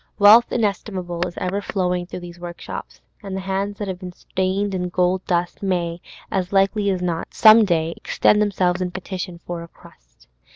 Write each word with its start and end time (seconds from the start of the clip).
Wealth 0.17 0.51
inestimable 0.51 1.21
is 1.27 1.37
ever 1.37 1.61
flowing 1.61 2.07
through 2.07 2.21
these 2.21 2.39
workshops, 2.39 3.01
and 3.21 3.35
the 3.37 3.41
hands 3.41 3.77
that 3.77 3.87
have 3.87 3.99
been 3.99 4.13
stained 4.13 4.73
with 4.73 4.91
gold 4.91 5.23
dust 5.25 5.61
may, 5.61 6.01
as 6.31 6.51
likely 6.51 6.89
as 6.89 7.03
not, 7.03 7.31
some 7.35 7.65
day 7.65 7.93
extend 7.95 8.41
themselves 8.41 8.81
in 8.81 8.89
petition 8.89 9.41
for 9.45 9.61
a 9.61 9.67
crust. 9.67 10.27